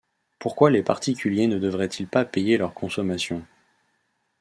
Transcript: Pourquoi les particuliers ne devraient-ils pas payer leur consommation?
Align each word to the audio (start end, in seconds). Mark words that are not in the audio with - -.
Pourquoi 0.39 0.71
les 0.71 0.81
particuliers 0.81 1.45
ne 1.45 1.59
devraient-ils 1.59 2.07
pas 2.07 2.25
payer 2.25 2.57
leur 2.57 2.73
consommation? 2.73 3.45